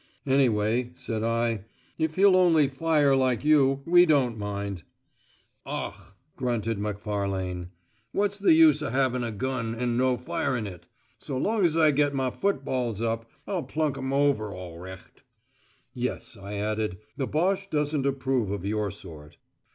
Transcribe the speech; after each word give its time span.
"Anyway," 0.25 0.89
said 0.95 1.21
I, 1.21 1.65
"if 1.99 2.15
he'll 2.15 2.35
only 2.35 2.67
fire 2.67 3.15
like 3.15 3.45
you, 3.45 3.83
we 3.85 4.07
don't 4.07 4.35
mind." 4.35 4.81
"Och!" 5.63 5.93
grunted 6.35 6.79
Macfarlane. 6.79 7.69
"What's 8.11 8.39
the 8.39 8.53
use 8.55 8.81
of 8.81 8.93
havin' 8.93 9.23
a 9.23 9.29
gun, 9.31 9.75
and 9.75 9.99
no 9.99 10.17
firin' 10.17 10.65
it? 10.65 10.87
So 11.19 11.37
long 11.37 11.63
as 11.63 11.77
I 11.77 11.91
get 11.91 12.15
ma 12.15 12.31
footballs 12.31 12.99
up, 12.99 13.29
I'll 13.45 13.61
plunk 13.61 13.93
them 13.93 14.11
over 14.11 14.51
aw 14.55 14.75
recht." 14.79 15.21
"Yes," 15.93 16.35
I 16.35 16.55
added. 16.55 16.97
"The 17.17 17.27
Boche 17.27 17.69
doesn't 17.69 18.07
approve 18.07 18.49
of 18.49 18.65
your 18.65 18.89
sort." 18.89 19.37